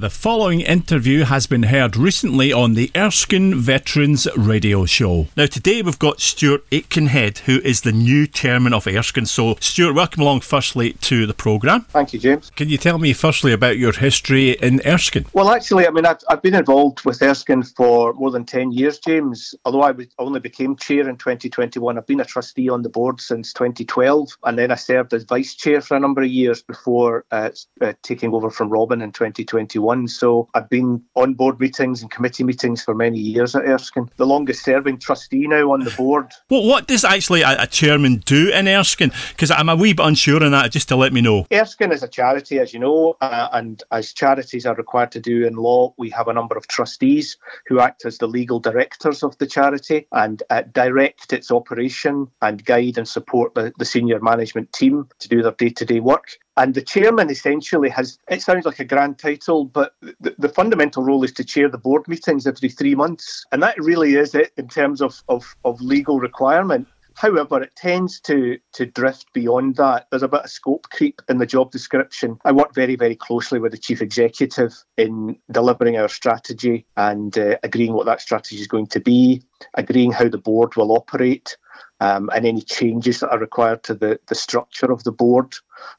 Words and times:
The 0.00 0.10
following 0.10 0.60
interview 0.60 1.24
has 1.24 1.48
been 1.48 1.64
heard 1.64 1.96
recently 1.96 2.52
on 2.52 2.74
the 2.74 2.88
Erskine 2.96 3.56
Veterans 3.56 4.28
Radio 4.36 4.84
Show. 4.84 5.26
Now, 5.36 5.46
today 5.46 5.82
we've 5.82 5.98
got 5.98 6.20
Stuart 6.20 6.64
Aitkenhead, 6.70 7.38
who 7.38 7.58
is 7.62 7.80
the 7.80 7.90
new 7.90 8.28
chairman 8.28 8.72
of 8.72 8.86
Erskine. 8.86 9.26
So, 9.26 9.56
Stuart, 9.58 9.94
welcome 9.94 10.22
along 10.22 10.42
firstly 10.42 10.92
to 10.92 11.26
the 11.26 11.34
programme. 11.34 11.80
Thank 11.88 12.12
you, 12.12 12.20
James. 12.20 12.50
Can 12.50 12.68
you 12.68 12.78
tell 12.78 12.98
me 12.98 13.12
firstly 13.12 13.52
about 13.52 13.76
your 13.76 13.90
history 13.90 14.52
in 14.52 14.80
Erskine? 14.86 15.26
Well, 15.32 15.50
actually, 15.50 15.88
I 15.88 15.90
mean, 15.90 16.06
I've, 16.06 16.20
I've 16.28 16.42
been 16.42 16.54
involved 16.54 17.04
with 17.04 17.20
Erskine 17.20 17.64
for 17.64 18.12
more 18.12 18.30
than 18.30 18.44
10 18.44 18.70
years, 18.70 19.00
James. 19.00 19.52
Although 19.64 19.82
I 19.82 19.94
only 20.20 20.38
became 20.38 20.76
chair 20.76 21.08
in 21.08 21.16
2021, 21.16 21.98
I've 21.98 22.06
been 22.06 22.20
a 22.20 22.24
trustee 22.24 22.68
on 22.68 22.82
the 22.82 22.88
board 22.88 23.20
since 23.20 23.52
2012, 23.52 24.28
and 24.44 24.56
then 24.56 24.70
I 24.70 24.76
served 24.76 25.12
as 25.12 25.24
vice 25.24 25.56
chair 25.56 25.80
for 25.80 25.96
a 25.96 26.00
number 26.00 26.22
of 26.22 26.28
years 26.28 26.62
before 26.62 27.24
uh, 27.32 27.50
uh, 27.80 27.94
taking 28.04 28.32
over 28.32 28.48
from 28.48 28.70
Robin 28.70 29.02
in 29.02 29.10
2021 29.10 29.87
one. 29.88 30.06
So 30.06 30.48
I've 30.54 30.68
been 30.68 31.02
on 31.14 31.32
board 31.32 31.58
meetings 31.58 32.02
and 32.02 32.10
committee 32.10 32.44
meetings 32.44 32.84
for 32.84 32.94
many 32.94 33.18
years 33.18 33.56
at 33.56 33.64
Erskine. 33.64 34.10
The 34.16 34.26
longest 34.26 34.62
serving 34.62 34.98
trustee 34.98 35.46
now 35.46 35.72
on 35.72 35.80
the 35.80 35.90
board. 35.90 36.26
Well, 36.50 36.66
what 36.66 36.86
does 36.86 37.04
actually 37.04 37.42
a, 37.42 37.62
a 37.62 37.66
chairman 37.66 38.16
do 38.24 38.50
in 38.50 38.68
Erskine? 38.68 39.12
Because 39.30 39.50
I'm 39.50 39.68
a 39.68 39.76
wee 39.76 39.92
bit 39.92 40.06
unsure 40.06 40.42
on 40.42 40.52
that, 40.52 40.72
just 40.72 40.88
to 40.88 40.96
let 40.96 41.12
me 41.12 41.20
know. 41.20 41.46
Erskine 41.52 41.92
is 41.92 42.02
a 42.02 42.08
charity, 42.08 42.58
as 42.58 42.72
you 42.72 42.80
know, 42.80 43.16
uh, 43.20 43.48
and 43.52 43.82
as 43.90 44.12
charities 44.12 44.64
are 44.64 44.74
required 44.74 45.12
to 45.12 45.20
do 45.20 45.46
in 45.46 45.54
law, 45.54 45.92
we 45.98 46.10
have 46.10 46.28
a 46.28 46.32
number 46.32 46.56
of 46.56 46.66
trustees 46.68 47.36
who 47.66 47.80
act 47.80 48.04
as 48.06 48.18
the 48.18 48.26
legal 48.26 48.60
directors 48.60 49.22
of 49.22 49.36
the 49.38 49.46
charity 49.46 50.06
and 50.12 50.42
uh, 50.50 50.62
direct 50.72 51.32
its 51.32 51.50
operation 51.50 52.28
and 52.40 52.64
guide 52.64 52.96
and 52.96 53.06
support 53.06 53.54
the, 53.54 53.72
the 53.78 53.84
senior 53.84 54.20
management 54.20 54.72
team 54.72 55.08
to 55.18 55.28
do 55.28 55.42
their 55.42 55.52
day 55.52 55.70
to 55.70 55.84
day 55.84 56.00
work. 56.00 56.38
And 56.58 56.74
the 56.74 56.82
chairman 56.82 57.30
essentially 57.30 57.88
has, 57.90 58.18
it 58.28 58.42
sounds 58.42 58.66
like 58.66 58.80
a 58.80 58.84
grand 58.84 59.16
title, 59.20 59.64
but 59.64 59.94
the, 60.00 60.34
the, 60.38 60.48
fundamental 60.48 61.04
role 61.04 61.22
is 61.22 61.30
to 61.34 61.44
chair 61.44 61.68
the 61.68 61.78
board 61.78 62.08
meetings 62.08 62.48
every 62.48 62.68
three 62.68 62.96
months. 62.96 63.46
And 63.52 63.62
that 63.62 63.78
really 63.78 64.16
is 64.16 64.34
it 64.34 64.50
in 64.56 64.66
terms 64.66 65.00
of, 65.00 65.22
of, 65.28 65.54
of 65.64 65.80
legal 65.80 66.18
requirement. 66.18 66.88
However, 67.14 67.62
it 67.62 67.76
tends 67.76 68.20
to, 68.22 68.58
to 68.72 68.86
drift 68.86 69.32
beyond 69.32 69.76
that. 69.76 70.08
There's 70.10 70.24
a 70.24 70.28
bit 70.28 70.42
of 70.42 70.50
scope 70.50 70.88
creep 70.90 71.22
in 71.28 71.38
the 71.38 71.46
job 71.46 71.70
description. 71.70 72.38
I 72.44 72.50
work 72.50 72.74
very, 72.74 72.96
very 72.96 73.14
closely 73.14 73.60
with 73.60 73.70
the 73.70 73.78
chief 73.78 74.02
executive 74.02 74.74
in 74.96 75.38
delivering 75.52 75.96
our 75.96 76.08
strategy 76.08 76.86
and 76.96 77.38
uh, 77.38 77.56
agreeing 77.62 77.92
what 77.92 78.06
that 78.06 78.20
strategy 78.20 78.60
is 78.60 78.66
going 78.66 78.88
to 78.88 79.00
be, 79.00 79.42
agreeing 79.74 80.10
how 80.10 80.28
the 80.28 80.38
board 80.38 80.74
will 80.74 80.90
operate, 80.90 81.56
um, 82.00 82.30
and 82.34 82.46
any 82.46 82.62
changes 82.62 83.20
that 83.20 83.30
are 83.30 83.38
required 83.38 83.82
to 83.84 83.94
the, 83.94 84.20
the 84.28 84.34
structure 84.34 84.90
of 84.90 85.04
the 85.04 85.12
board. 85.12 85.54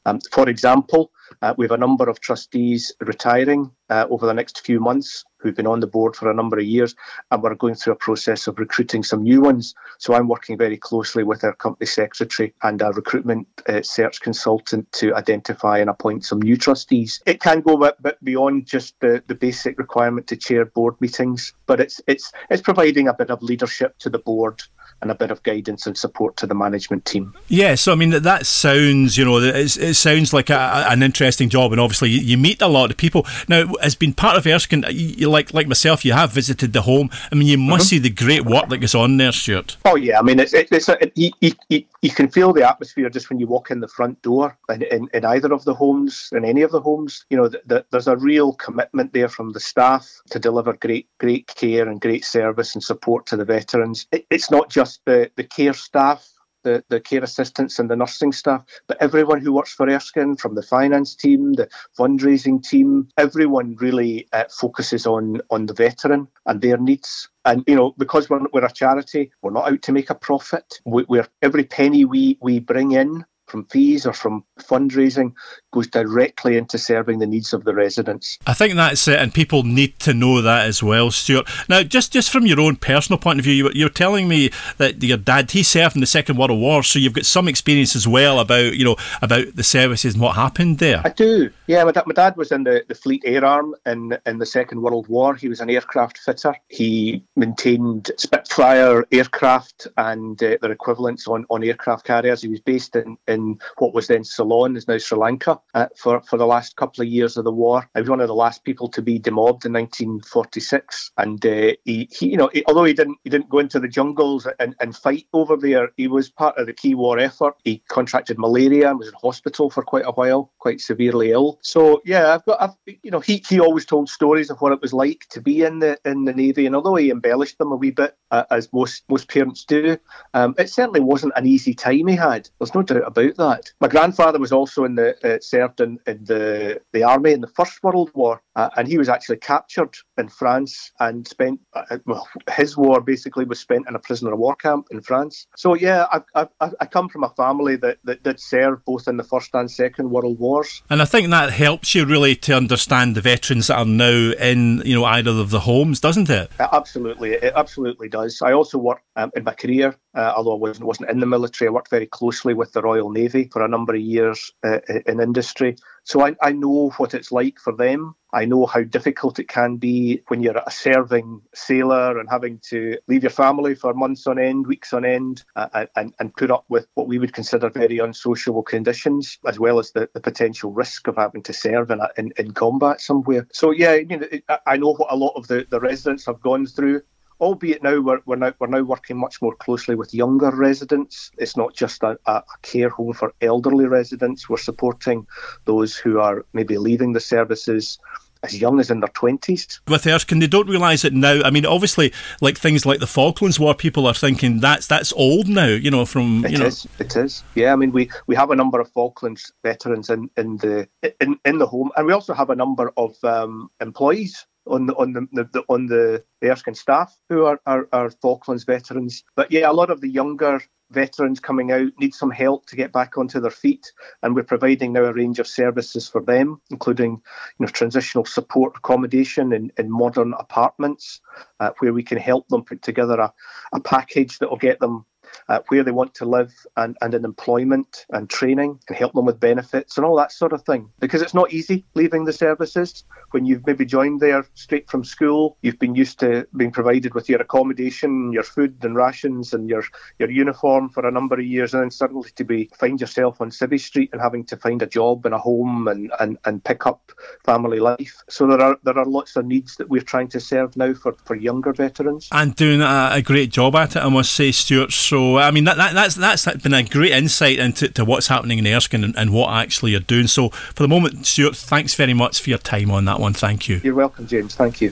Um, 0.06 0.20
for 0.32 0.48
example, 0.48 1.10
uh, 1.42 1.54
we 1.56 1.64
have 1.64 1.72
a 1.72 1.78
number 1.78 2.08
of 2.08 2.20
trustees 2.20 2.92
retiring 3.00 3.70
uh, 3.88 4.06
over 4.10 4.26
the 4.26 4.34
next 4.34 4.64
few 4.64 4.80
months 4.80 5.24
who've 5.40 5.54
been 5.54 5.66
on 5.66 5.80
the 5.80 5.86
board 5.86 6.16
for 6.16 6.30
a 6.30 6.34
number 6.34 6.58
of 6.58 6.64
years, 6.64 6.94
and 7.30 7.42
we're 7.42 7.54
going 7.54 7.74
through 7.74 7.94
a 7.94 7.96
process 7.96 8.46
of 8.46 8.58
recruiting 8.58 9.02
some 9.02 9.22
new 9.22 9.40
ones. 9.40 9.74
So 9.98 10.14
I'm 10.14 10.28
working 10.28 10.58
very 10.58 10.76
closely 10.76 11.24
with 11.24 11.44
our 11.44 11.54
company 11.54 11.86
secretary 11.86 12.54
and 12.62 12.80
our 12.82 12.92
recruitment 12.92 13.48
uh, 13.68 13.82
search 13.82 14.20
consultant 14.20 14.90
to 14.92 15.14
identify 15.14 15.78
and 15.78 15.90
appoint 15.90 16.24
some 16.24 16.40
new 16.40 16.56
trustees. 16.56 17.22
It 17.26 17.40
can 17.40 17.60
go 17.60 17.82
a 17.84 17.94
bit 18.00 18.22
beyond 18.22 18.66
just 18.66 18.98
the, 19.00 19.22
the 19.26 19.34
basic 19.34 19.78
requirement 19.78 20.26
to 20.28 20.36
chair 20.36 20.64
board 20.64 21.00
meetings, 21.00 21.52
but 21.66 21.80
it's 21.80 22.00
it's 22.06 22.32
it's 22.48 22.62
providing 22.62 23.08
a 23.08 23.14
bit 23.14 23.30
of 23.30 23.42
leadership 23.42 23.98
to 23.98 24.10
the 24.10 24.18
board 24.18 24.62
and 25.02 25.10
a 25.10 25.14
bit 25.14 25.30
of 25.30 25.42
guidance 25.42 25.86
and 25.86 25.96
support 25.96 26.36
to 26.36 26.46
the 26.46 26.54
management 26.54 27.04
team. 27.04 27.34
Yeah, 27.48 27.74
so 27.74 27.92
I 27.92 27.94
mean 27.94 28.10
that, 28.10 28.22
that 28.24 28.46
sounds, 28.46 29.16
you 29.16 29.24
know, 29.24 29.38
it 29.38 29.94
sounds 29.94 30.32
like 30.32 30.50
a, 30.50 30.86
an 30.88 31.02
interesting 31.02 31.48
job, 31.48 31.72
and 31.72 31.80
obviously 31.80 32.10
you, 32.10 32.36
meet 32.36 32.60
a 32.62 32.68
lot 32.68 32.90
of 32.90 32.96
people. 32.96 33.26
Now, 33.48 33.72
as 33.82 33.94
being 33.94 34.12
part 34.12 34.36
of 34.36 34.46
Erskine, 34.46 34.84
like 35.30 35.54
like 35.54 35.66
myself, 35.66 36.04
you 36.04 36.12
have 36.12 36.32
visited 36.32 36.72
the 36.72 36.82
home. 36.82 37.10
I 37.32 37.34
mean, 37.34 37.48
you 37.48 37.58
must 37.58 37.84
mm-hmm. 37.84 37.88
see 37.88 37.98
the 37.98 38.10
great 38.10 38.44
work 38.44 38.68
that 38.68 38.78
goes 38.78 38.94
on 38.94 39.16
there, 39.16 39.32
Stuart. 39.32 39.76
Oh 39.84 39.96
yeah, 39.96 40.18
I 40.18 40.22
mean, 40.22 40.38
it's 40.38 40.52
it's, 40.52 40.88
a, 40.88 41.02
it, 41.02 41.12
you, 41.14 41.30
you, 41.40 41.84
you, 42.02 42.10
can 42.10 42.28
feel 42.28 42.52
the 42.52 42.68
atmosphere 42.68 43.08
just 43.08 43.30
when 43.30 43.38
you 43.38 43.46
walk 43.46 43.70
in 43.70 43.80
the 43.80 43.88
front 43.88 44.20
door 44.22 44.58
in, 44.68 44.82
in, 44.82 45.08
in 45.14 45.24
either 45.24 45.52
of 45.52 45.64
the 45.64 45.74
homes, 45.74 46.28
in 46.32 46.44
any 46.44 46.62
of 46.62 46.72
the 46.72 46.80
homes. 46.80 47.24
You 47.30 47.38
know, 47.38 47.48
the, 47.48 47.62
the, 47.64 47.86
there's 47.90 48.08
a 48.08 48.16
real 48.16 48.52
commitment 48.52 49.12
there 49.12 49.28
from 49.28 49.52
the 49.52 49.60
staff 49.60 50.10
to 50.30 50.38
deliver 50.38 50.74
great 50.74 51.08
great 51.18 51.46
care 51.46 51.88
and 51.88 52.00
great 52.00 52.24
service 52.24 52.74
and 52.74 52.84
support 52.84 53.26
to 53.26 53.36
the 53.36 53.44
veterans. 53.44 54.06
It, 54.12 54.26
it's 54.30 54.50
not 54.50 54.68
just 54.68 54.80
just 54.80 55.04
the, 55.04 55.30
the 55.36 55.44
care 55.44 55.74
staff, 55.74 56.26
the, 56.62 56.84
the 56.88 57.00
care 57.00 57.22
assistants 57.22 57.78
and 57.78 57.90
the 57.90 57.96
nursing 57.96 58.32
staff, 58.32 58.64
but 58.86 59.00
everyone 59.00 59.40
who 59.40 59.52
works 59.52 59.72
for 59.72 59.88
Erskine, 59.88 60.36
from 60.36 60.54
the 60.54 60.62
finance 60.62 61.14
team, 61.14 61.52
the 61.54 61.68
fundraising 61.98 62.62
team, 62.62 63.08
everyone 63.16 63.76
really 63.80 64.28
uh, 64.32 64.44
focuses 64.50 65.06
on 65.06 65.40
on 65.50 65.66
the 65.66 65.74
veteran 65.74 66.28
and 66.46 66.60
their 66.60 66.76
needs. 66.76 67.28
And 67.44 67.64
you 67.66 67.74
know, 67.74 67.94
because 67.96 68.28
we're, 68.28 68.46
we're 68.52 68.64
a 68.64 68.72
charity, 68.72 69.32
we're 69.42 69.50
not 69.52 69.70
out 69.70 69.82
to 69.82 69.92
make 69.92 70.10
a 70.10 70.14
profit. 70.14 70.80
We, 70.84 71.04
we're 71.08 71.28
every 71.42 71.64
penny 71.64 72.04
we 72.04 72.38
we 72.40 72.58
bring 72.60 72.92
in 72.92 73.24
from 73.50 73.64
fees 73.66 74.06
or 74.06 74.12
from 74.12 74.44
fundraising 74.58 75.32
goes 75.72 75.86
directly 75.86 76.56
into 76.56 76.78
serving 76.78 77.18
the 77.18 77.26
needs 77.26 77.52
of 77.52 77.64
the 77.64 77.74
residents. 77.74 78.38
I 78.46 78.54
think 78.54 78.74
that's 78.74 79.06
it, 79.08 79.18
and 79.18 79.32
people 79.32 79.62
need 79.62 79.98
to 80.00 80.14
know 80.14 80.40
that 80.42 80.66
as 80.66 80.82
well, 80.82 81.10
Stuart. 81.10 81.48
Now, 81.68 81.82
just 81.82 82.12
just 82.12 82.30
from 82.30 82.46
your 82.46 82.60
own 82.60 82.76
personal 82.76 83.18
point 83.18 83.38
of 83.38 83.44
view, 83.44 83.54
you, 83.54 83.70
you're 83.74 83.88
telling 83.88 84.28
me 84.28 84.50
that 84.78 85.02
your 85.02 85.18
dad 85.18 85.50
he 85.50 85.62
served 85.62 85.96
in 85.96 86.00
the 86.00 86.06
Second 86.06 86.38
World 86.38 86.50
War, 86.52 86.82
so 86.82 86.98
you've 86.98 87.14
got 87.14 87.26
some 87.26 87.48
experience 87.48 87.96
as 87.96 88.06
well 88.06 88.40
about 88.40 88.74
you 88.74 88.84
know 88.84 88.96
about 89.22 89.54
the 89.54 89.64
services 89.64 90.14
and 90.14 90.22
what 90.22 90.36
happened 90.36 90.78
there. 90.78 91.02
I 91.04 91.10
do. 91.10 91.50
Yeah, 91.66 91.84
my, 91.84 91.92
my 92.06 92.14
dad 92.14 92.36
was 92.36 92.52
in 92.52 92.64
the, 92.64 92.84
the 92.88 92.94
Fleet 92.94 93.22
Air 93.24 93.44
Arm 93.44 93.74
in 93.86 94.16
in 94.26 94.38
the 94.38 94.46
Second 94.46 94.82
World 94.82 95.08
War. 95.08 95.34
He 95.34 95.48
was 95.48 95.60
an 95.60 95.70
aircraft 95.70 96.18
fitter. 96.18 96.54
He 96.68 97.24
maintained 97.36 98.10
Spitfire 98.16 99.04
aircraft 99.12 99.86
and 99.96 100.42
uh, 100.42 100.56
their 100.60 100.72
equivalents 100.72 101.26
on, 101.26 101.46
on 101.50 101.64
aircraft 101.64 102.06
carriers. 102.06 102.42
He 102.42 102.48
was 102.48 102.60
based 102.60 102.96
in, 102.96 103.16
in 103.26 103.39
what 103.78 103.94
was 103.94 104.06
then 104.06 104.24
Ceylon, 104.24 104.76
is 104.76 104.88
now 104.88 104.98
Sri 104.98 105.18
Lanka 105.18 105.60
uh, 105.74 105.86
for, 105.96 106.20
for 106.22 106.36
the 106.36 106.46
last 106.46 106.76
couple 106.76 107.02
of 107.02 107.08
years 107.08 107.36
of 107.36 107.44
the 107.44 107.52
war. 107.52 107.88
I 107.94 108.00
was 108.00 108.10
one 108.10 108.20
of 108.20 108.28
the 108.28 108.34
last 108.34 108.64
people 108.64 108.88
to 108.88 109.02
be 109.02 109.18
demobbed 109.18 109.66
in 109.66 109.72
1946, 109.72 111.12
and 111.18 111.44
uh, 111.44 111.72
he, 111.84 112.08
he, 112.10 112.30
you 112.30 112.36
know, 112.36 112.50
he, 112.52 112.64
although 112.66 112.84
he 112.84 112.92
didn't 112.92 113.18
he 113.24 113.30
didn't 113.30 113.48
go 113.48 113.58
into 113.58 113.80
the 113.80 113.88
jungles 113.88 114.46
and, 114.58 114.74
and 114.80 114.96
fight 114.96 115.26
over 115.32 115.56
there, 115.56 115.90
he 115.96 116.08
was 116.08 116.30
part 116.30 116.56
of 116.58 116.66
the 116.66 116.72
key 116.72 116.94
war 116.94 117.18
effort. 117.18 117.54
He 117.64 117.82
contracted 117.88 118.38
malaria 118.38 118.90
and 118.90 118.98
was 118.98 119.08
in 119.08 119.14
hospital 119.20 119.70
for 119.70 119.82
quite 119.82 120.06
a 120.06 120.12
while, 120.12 120.52
quite 120.58 120.80
severely 120.80 121.32
ill. 121.32 121.58
So 121.62 122.00
yeah, 122.04 122.34
I've 122.34 122.44
got, 122.44 122.60
I've, 122.60 122.74
you 123.02 123.10
know, 123.10 123.20
he 123.20 123.42
he 123.48 123.60
always 123.60 123.86
told 123.86 124.08
stories 124.08 124.50
of 124.50 124.60
what 124.60 124.72
it 124.72 124.80
was 124.80 124.92
like 124.92 125.26
to 125.30 125.40
be 125.40 125.62
in 125.62 125.78
the 125.80 125.98
in 126.04 126.24
the 126.24 126.32
navy, 126.32 126.66
and 126.66 126.74
although 126.74 126.96
he 126.96 127.10
embellished 127.10 127.58
them 127.58 127.72
a 127.72 127.76
wee 127.76 127.90
bit, 127.90 128.16
uh, 128.30 128.44
as 128.50 128.72
most 128.72 129.04
most 129.08 129.28
parents 129.28 129.64
do, 129.64 129.96
um, 130.34 130.54
it 130.58 130.70
certainly 130.70 131.00
wasn't 131.00 131.32
an 131.36 131.46
easy 131.46 131.74
time 131.74 132.06
he 132.06 132.16
had. 132.16 132.48
There's 132.58 132.74
no 132.74 132.82
doubt 132.82 133.06
about 133.06 133.29
that. 133.36 133.72
My 133.80 133.88
grandfather 133.88 134.38
was 134.38 134.52
also 134.52 134.84
in 134.84 134.94
the 134.94 135.16
uh, 135.26 135.38
served 135.40 135.80
in, 135.80 135.98
in 136.06 136.24
the, 136.24 136.80
the 136.92 137.02
army 137.02 137.32
in 137.32 137.40
the 137.40 137.46
First 137.48 137.82
World 137.82 138.10
War, 138.14 138.42
uh, 138.56 138.68
and 138.76 138.88
he 138.88 138.98
was 138.98 139.08
actually 139.08 139.36
captured 139.36 139.96
in 140.18 140.28
France 140.28 140.90
and 140.98 141.26
spent, 141.26 141.60
uh, 141.74 141.98
well, 142.06 142.28
his 142.56 142.76
war 142.76 143.00
basically 143.00 143.44
was 143.44 143.60
spent 143.60 143.88
in 143.88 143.94
a 143.94 143.98
prisoner 143.98 144.32
of 144.32 144.38
war 144.38 144.56
camp 144.56 144.88
in 144.90 145.00
France. 145.00 145.46
So, 145.56 145.74
yeah, 145.74 146.06
I, 146.12 146.46
I, 146.60 146.70
I 146.80 146.86
come 146.86 147.08
from 147.08 147.24
a 147.24 147.30
family 147.30 147.76
that, 147.76 147.98
that 148.04 148.22
did 148.22 148.40
serve 148.40 148.84
both 148.84 149.06
in 149.06 149.16
the 149.16 149.24
First 149.24 149.54
and 149.54 149.70
Second 149.70 150.10
World 150.10 150.38
Wars. 150.38 150.82
And 150.90 151.00
I 151.00 151.04
think 151.04 151.30
that 151.30 151.52
helps 151.52 151.94
you 151.94 152.04
really 152.04 152.34
to 152.36 152.56
understand 152.56 153.14
the 153.14 153.20
veterans 153.20 153.68
that 153.68 153.78
are 153.78 153.84
now 153.84 154.32
in, 154.40 154.82
you 154.84 154.94
know, 154.94 155.04
either 155.04 155.30
of 155.30 155.50
the 155.50 155.60
homes, 155.60 156.00
doesn't 156.00 156.28
it? 156.28 156.50
absolutely, 156.58 157.32
it 157.32 157.52
absolutely 157.54 158.08
does. 158.08 158.42
I 158.42 158.52
also 158.52 158.78
worked 158.78 159.04
um, 159.16 159.30
in 159.36 159.44
my 159.44 159.52
career, 159.52 159.94
uh, 160.14 160.32
although 160.36 160.54
I 160.54 160.58
wasn't, 160.58 160.86
wasn't 160.86 161.10
in 161.10 161.20
the 161.20 161.26
military, 161.26 161.68
I 161.68 161.72
worked 161.72 161.90
very 161.90 162.06
closely 162.06 162.54
with 162.54 162.72
the 162.72 162.82
Royal 162.82 163.10
Navy 163.10 163.48
for 163.52 163.64
a 163.64 163.68
number 163.68 163.94
of 163.94 164.00
years 164.00 164.50
uh, 164.64 164.80
in 165.06 165.20
industry. 165.20 165.76
So 166.04 166.24
I, 166.26 166.36
I 166.42 166.52
know 166.52 166.90
what 166.96 167.14
it's 167.14 167.32
like 167.32 167.58
for 167.58 167.74
them. 167.74 168.14
I 168.32 168.44
know 168.44 168.66
how 168.66 168.82
difficult 168.82 169.38
it 169.38 169.48
can 169.48 169.76
be 169.76 170.22
when 170.28 170.40
you're 170.40 170.56
a 170.56 170.70
serving 170.70 171.42
sailor 171.52 172.18
and 172.18 172.28
having 172.30 172.60
to 172.68 172.96
leave 173.08 173.24
your 173.24 173.30
family 173.30 173.74
for 173.74 173.92
months 173.92 174.26
on 174.26 174.38
end, 174.38 174.66
weeks 174.66 174.92
on 174.92 175.04
end, 175.04 175.42
uh, 175.56 175.86
and, 175.96 176.14
and 176.20 176.36
put 176.36 176.50
up 176.50 176.64
with 176.68 176.86
what 176.94 177.08
we 177.08 177.18
would 177.18 177.32
consider 177.32 177.70
very 177.70 177.98
unsociable 177.98 178.62
conditions, 178.62 179.38
as 179.46 179.58
well 179.58 179.78
as 179.78 179.90
the, 179.92 180.08
the 180.14 180.20
potential 180.20 180.72
risk 180.72 181.08
of 181.08 181.16
having 181.16 181.42
to 181.42 181.52
serve 181.52 181.90
in, 181.90 182.00
in, 182.16 182.32
in 182.36 182.52
combat 182.52 183.00
somewhere. 183.00 183.48
So, 183.52 183.72
yeah, 183.72 183.94
you 183.94 184.18
know, 184.18 184.58
I 184.66 184.76
know 184.76 184.94
what 184.94 185.12
a 185.12 185.16
lot 185.16 185.34
of 185.36 185.48
the, 185.48 185.66
the 185.68 185.80
residents 185.80 186.26
have 186.26 186.40
gone 186.40 186.66
through 186.66 187.02
albeit 187.40 187.82
now 187.82 188.00
we're, 188.00 188.20
we're 188.26 188.36
now 188.36 188.52
we're 188.58 188.66
now 188.66 188.82
working 188.82 189.16
much 189.16 189.40
more 189.42 189.54
closely 189.54 189.94
with 189.94 190.14
younger 190.14 190.50
residents. 190.50 191.30
It's 191.38 191.56
not 191.56 191.74
just 191.74 192.02
a, 192.02 192.18
a, 192.26 192.42
care 192.62 192.90
home 192.90 193.12
for 193.12 193.34
elderly 193.40 193.86
residents. 193.86 194.48
We're 194.48 194.58
supporting 194.58 195.26
those 195.64 195.96
who 195.96 196.20
are 196.20 196.44
maybe 196.52 196.78
leaving 196.78 197.12
the 197.12 197.20
services 197.20 197.98
as 198.42 198.58
young 198.58 198.80
as 198.80 198.90
in 198.90 199.00
their 199.00 199.08
20s. 199.10 199.80
With 199.88 200.06
Erskine, 200.06 200.38
they 200.38 200.46
don't 200.46 200.68
realise 200.68 201.04
it 201.04 201.12
now. 201.12 201.42
I 201.44 201.50
mean, 201.50 201.66
obviously, 201.66 202.12
like 202.40 202.56
things 202.56 202.86
like 202.86 203.00
the 203.00 203.06
Falklands 203.06 203.60
War, 203.60 203.74
people 203.74 204.06
are 204.06 204.14
thinking 204.14 204.60
that's 204.60 204.86
that's 204.86 205.12
old 205.12 205.48
now, 205.48 205.66
you 205.66 205.90
know, 205.90 206.06
from, 206.06 206.44
you 206.46 206.54
it 206.54 206.58
know. 206.58 206.66
Is, 206.66 206.88
it 206.98 207.16
is. 207.16 207.42
Yeah, 207.54 207.72
I 207.72 207.76
mean, 207.76 207.92
we, 207.92 208.10
we 208.26 208.34
have 208.36 208.50
a 208.50 208.56
number 208.56 208.80
of 208.80 208.90
Falklands 208.92 209.52
veterans 209.62 210.08
in, 210.08 210.30
in 210.36 210.56
the 210.58 210.88
in, 211.20 211.38
in 211.44 211.58
the 211.58 211.66
home, 211.66 211.90
and 211.96 212.06
we 212.06 212.12
also 212.12 212.32
have 212.32 212.50
a 212.50 212.56
number 212.56 212.92
of 212.96 213.22
um, 213.24 213.70
employees 213.80 214.46
on 214.66 214.86
the 214.86 214.94
on 214.94 215.12
the, 215.12 215.48
the, 215.52 215.64
on 215.68 215.86
the, 215.86 216.24
the 216.40 216.50
Erskine 216.50 216.74
staff 216.74 217.16
who 217.28 217.44
are, 217.44 217.60
are, 217.66 217.88
are 217.92 218.10
Falklands 218.10 218.64
veterans. 218.64 219.24
But 219.36 219.50
yeah, 219.50 219.70
a 219.70 219.72
lot 219.72 219.90
of 219.90 220.00
the 220.00 220.08
younger 220.08 220.60
veterans 220.90 221.38
coming 221.40 221.70
out 221.70 221.92
need 221.98 222.14
some 222.14 222.30
help 222.30 222.66
to 222.66 222.76
get 222.76 222.92
back 222.92 223.16
onto 223.16 223.40
their 223.40 223.50
feet, 223.50 223.92
and 224.22 224.34
we're 224.34 224.42
providing 224.42 224.92
now 224.92 225.04
a 225.04 225.12
range 225.12 225.38
of 225.38 225.46
services 225.46 226.08
for 226.08 226.22
them, 226.22 226.60
including 226.70 227.12
you 227.12 227.66
know 227.66 227.68
transitional 227.68 228.24
support 228.24 228.76
accommodation 228.76 229.52
in, 229.52 229.72
in 229.78 229.90
modern 229.90 230.34
apartments, 230.34 231.20
uh, 231.60 231.70
where 231.78 231.92
we 231.92 232.02
can 232.02 232.18
help 232.18 232.48
them 232.48 232.64
put 232.64 232.82
together 232.82 233.18
a, 233.18 233.32
a 233.72 233.80
package 233.80 234.38
that 234.38 234.50
will 234.50 234.56
get 234.56 234.80
them 234.80 235.04
uh, 235.48 235.60
where 235.68 235.82
they 235.82 235.90
want 235.90 236.14
to 236.14 236.24
live 236.24 236.52
and, 236.76 236.96
and 237.00 237.14
in 237.14 237.24
employment 237.24 238.06
and 238.10 238.30
training 238.30 238.78
and 238.88 238.96
help 238.96 239.12
them 239.12 239.24
with 239.24 239.40
benefits 239.40 239.96
and 239.96 240.06
all 240.06 240.16
that 240.16 240.32
sort 240.32 240.52
of 240.52 240.62
thing. 240.62 240.90
Because 241.00 241.22
it's 241.22 241.34
not 241.34 241.52
easy 241.52 241.84
leaving 241.94 242.24
the 242.24 242.32
services 242.32 243.04
when 243.30 243.44
you've 243.44 243.66
maybe 243.66 243.84
joined 243.84 244.20
there 244.20 244.44
straight 244.54 244.88
from 244.88 245.04
school. 245.04 245.56
You've 245.62 245.78
been 245.78 245.94
used 245.94 246.18
to 246.20 246.46
being 246.56 246.70
provided 246.70 247.14
with 247.14 247.28
your 247.28 247.40
accommodation, 247.40 248.32
your 248.32 248.42
food 248.42 248.76
and 248.82 248.96
rations 248.96 249.52
and 249.52 249.68
your, 249.68 249.84
your 250.18 250.30
uniform 250.30 250.88
for 250.88 251.06
a 251.06 251.10
number 251.10 251.36
of 251.36 251.44
years 251.44 251.74
and 251.74 251.82
then 251.82 251.90
suddenly 251.90 252.30
to 252.36 252.44
be 252.44 252.70
find 252.78 253.00
yourself 253.00 253.40
on 253.40 253.50
Civvy 253.50 253.80
Street 253.80 254.10
and 254.12 254.20
having 254.20 254.44
to 254.44 254.56
find 254.56 254.82
a 254.82 254.86
job 254.86 255.26
and 255.26 255.34
a 255.34 255.38
home 255.38 255.88
and, 255.88 256.12
and, 256.20 256.38
and 256.44 256.62
pick 256.64 256.86
up 256.86 257.12
family 257.44 257.80
life. 257.80 258.22
So 258.28 258.46
there 258.46 258.60
are 258.60 258.76
there 258.82 258.98
are 258.98 259.04
lots 259.04 259.36
of 259.36 259.46
needs 259.46 259.76
that 259.76 259.88
we're 259.88 260.02
trying 260.02 260.28
to 260.28 260.40
serve 260.40 260.76
now 260.76 260.94
for, 260.94 261.14
for 261.24 261.36
younger 261.36 261.72
veterans. 261.72 262.28
And 262.32 262.54
doing 262.54 262.80
a, 262.80 263.10
a 263.12 263.22
great 263.22 263.50
job 263.50 263.74
at 263.76 263.96
it, 263.96 264.04
I 264.04 264.08
must 264.08 264.32
say, 264.32 264.52
Stuart. 264.52 264.92
So 265.20 265.36
I 265.36 265.50
mean 265.50 265.64
that, 265.64 265.76
that 265.76 265.92
that's 265.92 266.14
that's 266.14 266.62
been 266.62 266.72
a 266.72 266.82
great 266.82 267.12
insight 267.12 267.58
into 267.58 267.88
to 267.90 268.06
what's 268.06 268.28
happening 268.28 268.58
in 268.58 268.66
Erskine 268.66 269.04
and, 269.04 269.14
and 269.18 269.34
what 269.34 269.52
actually 269.52 269.90
you're 269.90 270.00
doing. 270.00 270.28
So 270.28 270.48
for 270.48 270.82
the 270.82 270.88
moment, 270.88 271.26
Stuart, 271.26 271.56
thanks 271.56 271.94
very 271.94 272.14
much 272.14 272.40
for 272.40 272.48
your 272.48 272.58
time 272.58 272.90
on 272.90 273.04
that 273.04 273.20
one. 273.20 273.34
Thank 273.34 273.68
you. 273.68 273.82
You're 273.84 273.94
welcome, 273.94 274.26
James. 274.26 274.54
Thank 274.54 274.80
you. 274.80 274.88